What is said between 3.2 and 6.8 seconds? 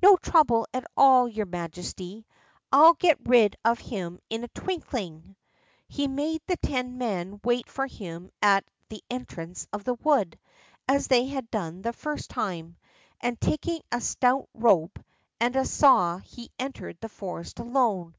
rid of him in a twinkling." He made the